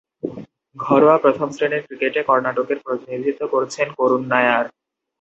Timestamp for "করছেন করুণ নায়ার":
3.47-4.65